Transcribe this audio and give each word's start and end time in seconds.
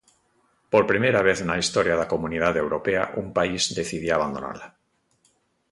Por 0.71 0.83
primeira 0.91 1.21
vez 1.29 1.39
na 1.47 1.59
historia 1.61 1.95
da 1.99 2.09
comunidade 2.13 2.61
europea 2.65 3.03
un 3.21 3.27
país 3.37 3.63
decidía 3.79 4.13
abandonala. 4.15 4.67